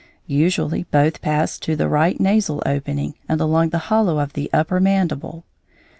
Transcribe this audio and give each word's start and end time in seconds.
Usually 0.25 0.81
both 0.89 1.21
pass 1.21 1.59
to 1.59 1.75
the 1.75 1.87
right 1.87 2.19
nasal 2.19 2.63
opening 2.65 3.13
and 3.29 3.39
along 3.39 3.69
the 3.69 3.77
hollow 3.93 4.17
of 4.17 4.33
the 4.33 4.49
upper 4.51 4.79
mandible. 4.79 5.43